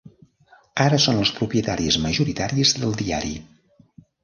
Ara 0.85 0.99
són 1.03 1.19
els 1.25 1.33
propietaris 1.41 1.99
majoritaris 2.07 2.75
del 2.81 2.99
diari. 3.05 3.33